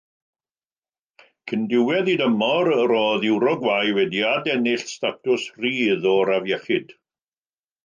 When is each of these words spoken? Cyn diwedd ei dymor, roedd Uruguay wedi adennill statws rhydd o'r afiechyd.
Cyn 1.51 1.65
diwedd 1.73 2.09
ei 2.09 2.15
dymor, 2.21 2.69
roedd 2.93 3.27
Uruguay 3.35 3.93
wedi 3.99 4.25
adennill 4.31 4.89
statws 4.95 5.47
rhydd 5.61 6.11
o'r 6.17 6.35
afiechyd. 6.41 6.99